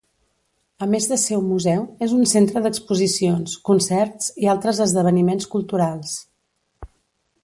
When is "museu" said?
1.49-1.83